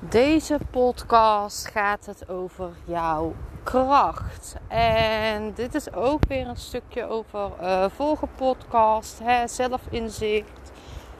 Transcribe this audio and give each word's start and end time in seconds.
Deze 0.00 0.58
podcast 0.70 1.66
gaat 1.66 2.06
het 2.06 2.28
over 2.28 2.70
jouw 2.84 3.34
kracht. 3.62 4.56
En 4.68 5.52
dit 5.54 5.74
is 5.74 5.92
ook 5.92 6.20
weer 6.28 6.46
een 6.46 6.56
stukje 6.56 7.06
over 7.08 7.50
uh, 7.62 7.84
vorige 7.88 8.26
podcast, 8.26 9.18
hè, 9.22 9.48
zelfinzicht, 9.48 10.72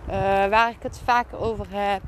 uh, 0.09 0.15
waar 0.47 0.71
ik 0.71 0.83
het 0.83 1.01
vaker 1.05 1.39
over 1.39 1.67
heb. 1.71 2.03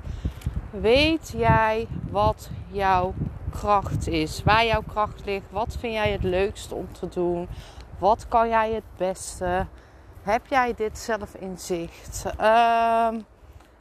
Weet 0.71 1.33
jij 1.37 1.87
wat 2.11 2.51
jouw 2.69 3.15
kracht 3.51 4.09
is? 4.09 4.43
Waar 4.43 4.67
jouw 4.67 4.83
kracht 4.87 5.25
ligt? 5.25 5.51
Wat 5.51 5.77
vind 5.79 5.93
jij 5.93 6.13
het 6.13 6.23
leukste 6.23 6.75
om 6.75 6.93
te 6.93 7.09
doen? 7.09 7.49
Wat 7.99 8.29
kan 8.29 8.49
jij 8.49 8.73
het 8.73 8.97
beste? 8.97 9.67
Heb 10.23 10.47
jij 10.47 10.75
dit 10.75 10.99
zelfinzicht? 10.99 12.25
Um, 12.25 13.27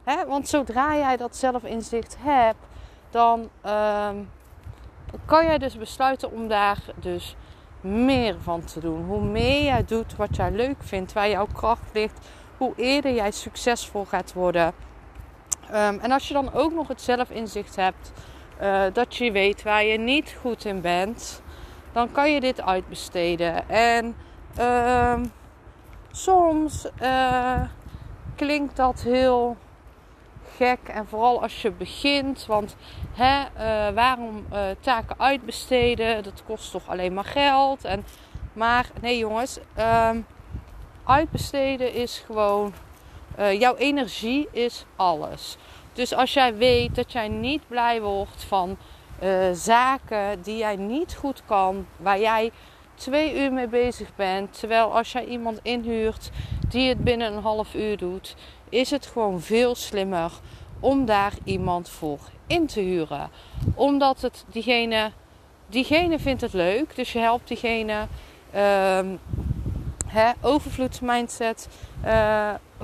hè, 0.04 0.26
want 0.26 0.48
zodra 0.48 0.96
jij 0.96 1.16
dat 1.16 1.36
zelfinzicht 1.36 2.16
hebt, 2.18 2.68
dan 3.10 3.40
um, 3.66 4.30
kan 5.24 5.44
jij 5.44 5.58
dus 5.58 5.78
besluiten 5.78 6.32
om 6.32 6.48
daar 6.48 6.78
dus 6.96 7.36
meer 7.80 8.36
van 8.40 8.64
te 8.64 8.80
doen. 8.80 9.04
Hoe 9.04 9.22
meer 9.22 9.62
jij 9.62 9.84
doet 9.84 10.16
wat 10.16 10.36
jij 10.36 10.50
leuk 10.50 10.76
vindt, 10.78 11.12
waar 11.12 11.28
jouw 11.28 11.46
kracht 11.52 11.90
ligt, 11.92 12.26
hoe 12.56 12.72
eerder 12.76 13.14
jij 13.14 13.30
succesvol 13.30 14.04
gaat 14.04 14.32
worden. 14.32 14.72
Um, 15.68 15.98
en 15.98 16.10
als 16.10 16.28
je 16.28 16.34
dan 16.34 16.52
ook 16.52 16.72
nog 16.72 16.88
het 16.88 17.00
zelfinzicht 17.00 17.76
hebt, 17.76 18.12
uh, 18.62 18.82
dat 18.92 19.16
je 19.16 19.32
weet 19.32 19.62
waar 19.62 19.84
je 19.84 19.98
niet 19.98 20.36
goed 20.40 20.64
in 20.64 20.80
bent, 20.80 21.42
dan 21.92 22.12
kan 22.12 22.32
je 22.32 22.40
dit 22.40 22.62
uitbesteden. 22.62 23.68
En 23.68 24.16
um, 24.60 25.32
soms 26.10 26.88
uh, 27.02 27.62
klinkt 28.36 28.76
dat 28.76 29.00
heel 29.00 29.56
gek. 30.60 30.88
En 30.88 31.06
vooral 31.06 31.42
als 31.42 31.62
je 31.62 31.70
begint. 31.70 32.46
Want 32.46 32.76
hè, 33.12 33.40
uh, 33.40 33.94
waarom 33.94 34.46
uh, 34.52 34.60
taken 34.80 35.18
uitbesteden? 35.18 36.22
Dat 36.22 36.42
kost 36.46 36.70
toch 36.70 36.88
alleen 36.88 37.14
maar 37.14 37.24
geld. 37.24 37.84
En, 37.84 38.04
maar 38.52 38.86
nee 39.00 39.18
jongens, 39.18 39.58
um, 39.78 40.26
uitbesteden 41.04 41.94
is 41.94 42.22
gewoon. 42.26 42.72
Uh, 43.38 43.60
jouw 43.60 43.76
energie 43.76 44.48
is 44.52 44.84
alles. 44.96 45.56
Dus 45.92 46.14
als 46.14 46.32
jij 46.32 46.56
weet 46.56 46.94
dat 46.94 47.12
jij 47.12 47.28
niet 47.28 47.62
blij 47.68 48.00
wordt 48.00 48.44
van 48.44 48.76
zaken 49.52 50.42
die 50.42 50.56
jij 50.56 50.76
niet 50.76 51.14
goed 51.14 51.42
kan, 51.46 51.86
waar 51.96 52.20
jij 52.20 52.52
twee 52.94 53.42
uur 53.42 53.52
mee 53.52 53.68
bezig 53.68 54.14
bent. 54.16 54.58
Terwijl 54.58 54.96
als 54.96 55.12
jij 55.12 55.24
iemand 55.24 55.58
inhuurt 55.62 56.30
die 56.68 56.88
het 56.88 57.04
binnen 57.04 57.32
een 57.32 57.42
half 57.42 57.74
uur 57.74 57.96
doet, 57.96 58.36
is 58.70 58.90
het 58.90 59.06
gewoon 59.06 59.40
veel 59.40 59.74
slimmer 59.74 60.30
om 60.80 61.04
daar 61.04 61.32
iemand 61.44 61.88
voor 61.88 62.18
in 62.46 62.66
te 62.66 62.80
huren. 62.80 63.30
Omdat 63.74 64.20
het 64.20 64.44
diegene, 64.48 65.10
diegene 65.66 66.18
vindt 66.18 66.40
het 66.40 66.52
leuk, 66.52 66.96
dus 66.96 67.12
je 67.12 67.18
helpt 67.18 67.48
diegene. 67.48 68.06
Um, 68.56 69.18
hè, 70.06 70.30
overvloedsmindset. 70.40 71.68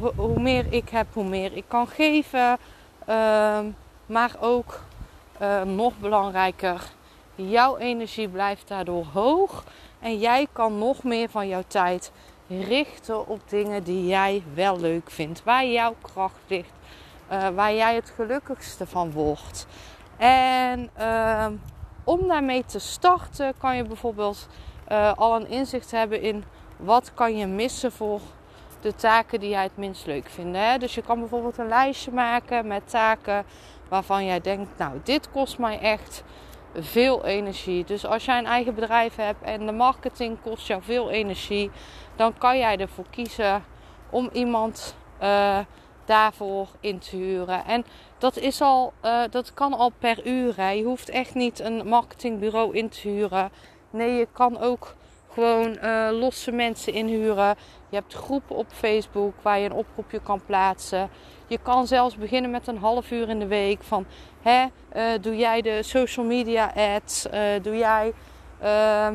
Ho 0.01 0.13
hoe 0.17 0.41
meer 0.41 0.73
ik 0.73 0.89
heb, 0.89 1.07
hoe 1.13 1.25
meer 1.25 1.57
ik 1.57 1.65
kan 1.69 1.89
geven. 1.89 2.59
Um, 3.09 3.77
maar 4.07 4.31
ook 4.41 4.81
uh, 5.43 5.63
nog 5.63 5.99
belangrijker, 5.99 6.83
jouw 7.35 7.77
energie 7.77 8.29
blijft 8.29 8.69
daardoor 8.69 9.05
hoog. 9.13 9.65
En 10.01 10.19
jij 10.19 10.47
kan 10.53 10.79
nog 10.79 11.03
meer 11.03 11.29
van 11.29 11.49
jouw 11.49 11.63
tijd 11.67 12.13
richten 12.49 13.29
op 13.29 13.41
dingen 13.49 13.85
die 13.85 14.07
jij 14.07 14.43
wel 14.55 14.81
leuk 14.81 15.11
vindt. 15.11 15.45
Waar 15.45 15.67
jouw 15.67 15.95
kracht 16.01 16.41
ligt. 16.47 16.71
Uh, 17.33 17.49
waar 17.49 17.75
jij 17.75 17.95
het 17.95 18.13
gelukkigste 18.17 18.87
van 18.87 19.13
wordt. 19.13 19.67
En 20.17 20.91
uh, 20.99 21.47
om 22.05 22.29
daarmee 22.29 22.65
te 22.65 22.79
starten 22.79 23.55
kan 23.59 23.77
je 23.77 23.85
bijvoorbeeld 23.85 24.49
uh, 24.93 25.13
al 25.13 25.37
een 25.37 25.49
inzicht 25.49 25.91
hebben 25.91 26.21
in 26.21 26.45
wat 26.77 27.15
kan 27.15 27.37
je 27.37 27.47
missen 27.47 27.93
voor 27.93 28.21
de 28.81 28.95
taken 28.95 29.41
die 29.41 29.49
jij 29.49 29.63
het 29.63 29.77
minst 29.77 30.07
leuk 30.07 30.29
vindt. 30.29 30.57
Hè? 30.57 30.79
Dus 30.79 30.95
je 30.95 31.03
kan 31.03 31.19
bijvoorbeeld 31.19 31.59
een 31.59 31.69
lijstje 31.69 32.11
maken 32.11 32.67
met 32.67 32.91
taken 32.91 33.45
waarvan 33.89 34.25
jij 34.25 34.41
denkt, 34.41 34.79
nou 34.79 35.01
dit 35.03 35.31
kost 35.31 35.59
mij 35.59 35.81
echt 35.81 36.23
veel 36.79 37.25
energie. 37.25 37.85
Dus 37.85 38.07
als 38.07 38.25
jij 38.25 38.39
een 38.39 38.47
eigen 38.47 38.75
bedrijf 38.75 39.17
hebt 39.17 39.43
en 39.43 39.67
de 39.67 39.73
marketing 39.73 40.37
kost 40.43 40.67
jou 40.67 40.83
veel 40.83 41.11
energie, 41.11 41.71
dan 42.17 42.39
kan 42.39 42.59
jij 42.59 42.77
ervoor 42.77 43.07
kiezen 43.11 43.65
om 44.11 44.29
iemand 44.33 44.97
uh, 45.23 45.59
daarvoor 46.05 46.69
in 46.81 46.99
te 46.99 47.17
huren. 47.17 47.65
En 47.65 47.85
dat, 48.19 48.37
is 48.37 48.61
al, 48.61 48.93
uh, 49.05 49.23
dat 49.31 49.55
kan 49.55 49.75
al 49.75 49.93
per 49.99 50.27
uur. 50.27 50.63
Je 50.63 50.85
hoeft 50.85 51.09
echt 51.09 51.35
niet 51.35 51.61
een 51.61 51.89
marketingbureau 51.89 52.77
in 52.77 52.89
te 52.89 53.09
huren. 53.09 53.51
Nee, 53.91 54.17
je 54.17 54.29
kan 54.33 54.59
ook 54.59 54.95
gewoon 55.37 55.79
uh, 55.83 56.09
losse 56.11 56.53
mensen 56.53 56.93
inhuren. 56.93 57.57
Je 57.89 57.97
hebt 57.97 58.15
groepen 58.15 58.57
op 58.57 58.67
Facebook 58.73 59.35
waar 59.43 59.59
je 59.59 59.65
een 59.65 59.73
oproepje 59.73 60.21
kan 60.21 60.41
plaatsen. 60.47 61.11
Je 61.47 61.59
kan 61.63 61.87
zelfs 61.87 62.17
beginnen 62.17 62.51
met 62.51 62.67
een 62.67 62.79
half 62.79 63.11
uur 63.11 63.29
in 63.29 63.39
de 63.39 63.47
week 63.47 63.83
van 63.83 64.07
hè, 64.43 64.67
uh, 64.97 65.23
doe 65.23 65.37
jij 65.37 65.63
de 65.63 65.83
social 65.83 66.27
media 66.27 66.73
ads? 66.75 67.27
Uh, 67.27 67.41
doe 67.63 67.77
jij 67.77 68.13
uh, 68.63 69.09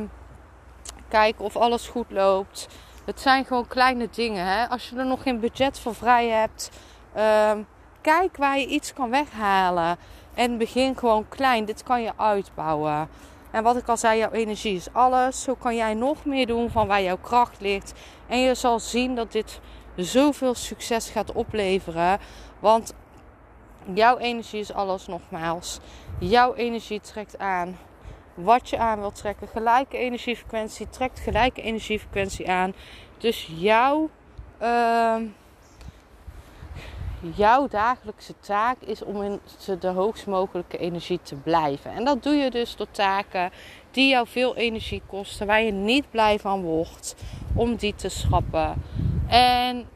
kijken 1.08 1.44
of 1.44 1.56
alles 1.56 1.88
goed 1.88 2.10
loopt? 2.10 2.68
Het 3.04 3.20
zijn 3.20 3.44
gewoon 3.44 3.66
kleine 3.66 4.08
dingen. 4.10 4.46
Hè? 4.46 4.68
Als 4.68 4.88
je 4.88 4.96
er 4.96 5.06
nog 5.06 5.22
geen 5.22 5.40
budget 5.40 5.78
voor 5.78 5.94
vrij 5.94 6.28
hebt, 6.28 6.70
ehm, 7.14 7.58
kijk 8.00 8.36
waar 8.36 8.58
je 8.58 8.66
iets 8.66 8.92
kan 8.92 9.10
weghalen. 9.10 9.96
En 10.34 10.58
begin 10.58 10.96
gewoon 10.96 11.28
klein. 11.28 11.64
Dit 11.64 11.82
kan 11.82 12.02
je 12.02 12.12
uitbouwen. 12.16 13.08
En 13.52 13.62
wat 13.62 13.76
ik 13.76 13.88
al 13.88 13.96
zei, 13.96 14.18
jouw 14.18 14.30
energie 14.30 14.76
is 14.76 14.92
alles. 14.92 15.42
Zo 15.42 15.54
kan 15.54 15.76
jij 15.76 15.94
nog 15.94 16.24
meer 16.24 16.46
doen 16.46 16.70
van 16.70 16.86
waar 16.86 17.02
jouw 17.02 17.18
kracht 17.18 17.60
ligt. 17.60 17.92
En 18.26 18.38
je 18.38 18.54
zal 18.54 18.80
zien 18.80 19.14
dat 19.14 19.32
dit 19.32 19.60
zoveel 19.96 20.54
succes 20.54 21.10
gaat 21.10 21.32
opleveren. 21.32 22.18
Want 22.60 22.94
jouw 23.94 24.18
energie 24.18 24.60
is 24.60 24.72
alles 24.72 25.06
nogmaals. 25.06 25.78
Jouw 26.18 26.54
energie 26.54 27.00
trekt 27.00 27.38
aan 27.38 27.78
wat 28.34 28.70
je 28.70 28.78
aan 28.78 28.98
wilt 28.98 29.14
trekken. 29.14 29.48
Gelijke 29.48 29.96
energiefrequentie 29.96 30.88
trekt 30.88 31.20
gelijke 31.20 31.62
energiefrequentie 31.62 32.50
aan. 32.50 32.74
Dus 33.18 33.50
jouw, 33.54 34.10
uh, 34.62 35.16
jouw 37.34 37.68
dagelijkse 37.68 38.34
taak 38.40 38.76
is 38.80 39.04
om 39.04 39.22
in 39.22 39.40
de 39.80 39.88
hoogst 39.88 40.26
mogelijke 40.26 40.78
energie 40.78 41.20
te 41.22 41.34
blijven. 41.34 41.92
En 41.92 42.04
dat 42.04 42.22
doe 42.22 42.34
je 42.34 42.50
dus 42.50 42.76
door 42.76 42.90
taken 42.90 43.50
die 43.90 44.08
jou 44.08 44.26
veel 44.28 44.56
energie 44.56 45.02
kosten, 45.06 45.46
waar 45.46 45.62
je 45.62 45.72
niet 45.72 46.10
blij 46.10 46.38
van 46.38 46.62
wordt, 46.62 47.14
om 47.54 47.76
die 47.76 47.94
te 47.94 48.08
schrappen. 48.08 48.82
En 49.28 49.86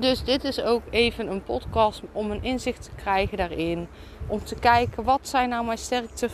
dus 0.00 0.24
dit 0.24 0.44
is 0.44 0.60
ook 0.60 0.82
even 0.90 1.30
een 1.30 1.42
podcast 1.42 2.02
om 2.12 2.30
een 2.30 2.42
inzicht 2.42 2.82
te 2.82 2.90
krijgen 2.96 3.36
daarin. 3.36 3.88
Om 4.26 4.44
te 4.44 4.54
kijken 4.54 5.04
wat 5.04 5.28
zijn 5.28 5.48
nou 5.48 5.64
mijn 5.64 5.78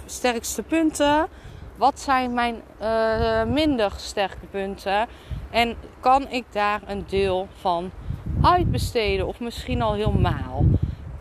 sterkste, 0.07 0.63
punten. 0.63 1.29
Wat 1.77 2.01
zijn 2.01 2.35
mijn 2.35 2.63
uh, 2.83 3.45
minder 3.45 3.93
sterke 3.97 4.47
punten. 4.51 5.07
En 5.51 5.77
kan 6.01 6.29
ik 6.29 6.45
daar 6.51 6.81
een 6.87 7.05
deel 7.09 7.49
van 7.61 7.91
uitbesteden. 8.43 9.27
Of 9.27 9.41
misschien 9.41 9.83
al 9.83 9.95
helemaal. 9.95 10.65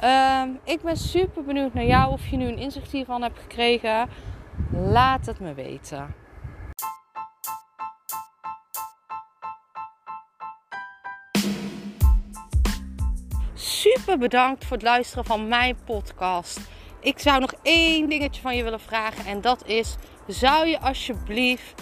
Uh, 0.03 0.41
ik 0.63 0.81
ben 0.81 0.97
super 0.97 1.43
benieuwd 1.43 1.73
naar 1.73 1.85
jou. 1.85 2.11
Of 2.11 2.27
je 2.27 2.37
nu 2.37 2.47
een 2.47 2.57
inzicht 2.57 2.91
hiervan 2.91 3.21
hebt 3.21 3.39
gekregen. 3.39 4.09
Laat 4.71 5.25
het 5.25 5.39
me 5.39 5.53
weten. 5.53 6.15
super 13.79 14.17
bedankt 14.17 14.65
voor 14.65 14.77
het 14.77 14.85
luisteren 14.85 15.25
van 15.25 15.47
mijn 15.47 15.77
podcast. 15.85 16.59
Ik 16.99 17.19
zou 17.19 17.39
nog 17.39 17.53
één 17.61 18.09
dingetje 18.09 18.41
van 18.41 18.55
je 18.55 18.63
willen 18.63 18.79
vragen. 18.79 19.25
En 19.25 19.41
dat 19.41 19.67
is: 19.67 19.95
zou 20.27 20.67
je 20.67 20.79
alsjeblieft 20.79 21.81